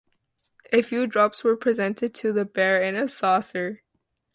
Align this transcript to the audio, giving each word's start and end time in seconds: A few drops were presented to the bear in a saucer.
A 0.73 0.81
few 0.81 1.05
drops 1.05 1.43
were 1.43 1.55
presented 1.55 2.15
to 2.15 2.33
the 2.33 2.43
bear 2.43 2.81
in 2.81 2.95
a 2.95 3.07
saucer. 3.07 3.83